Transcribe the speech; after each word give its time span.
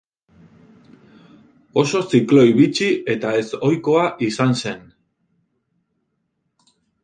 Oso 1.81 2.01
zikloi 2.13 2.47
bitxi 2.61 2.89
eta 3.17 3.35
ez 3.43 3.45
ohikoa 3.69 4.09
izan 4.31 4.59
zen. 4.63 4.83